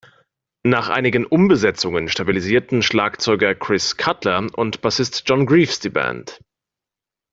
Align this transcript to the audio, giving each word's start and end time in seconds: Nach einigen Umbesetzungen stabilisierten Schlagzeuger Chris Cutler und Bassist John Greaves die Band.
Nach 0.65 0.89
einigen 0.89 1.27
Umbesetzungen 1.27 2.09
stabilisierten 2.09 2.81
Schlagzeuger 2.81 3.53
Chris 3.53 3.97
Cutler 3.97 4.47
und 4.55 4.81
Bassist 4.81 5.25
John 5.27 5.45
Greaves 5.45 5.79
die 5.79 5.89
Band. 5.89 6.39